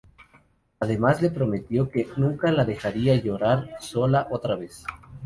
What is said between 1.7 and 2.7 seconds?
que nunca la